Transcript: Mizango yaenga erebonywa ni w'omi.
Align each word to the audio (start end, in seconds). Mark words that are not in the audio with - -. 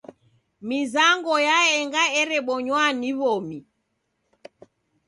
Mizango 0.67 1.33
yaenga 1.47 2.01
erebonywa 2.19 2.83
ni 2.99 3.11
w'omi. 3.19 3.59